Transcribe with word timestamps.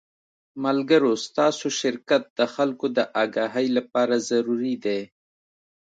ملګرو 0.63 1.11
ستاسو 1.25 1.67
شرکت 1.81 2.23
د 2.39 2.41
خلکو 2.55 2.85
د 2.97 2.99
اګاهۍ 3.23 3.67
له 3.77 3.81
پاره 3.91 4.17
ضروري 4.29 4.75
دے 4.85 4.99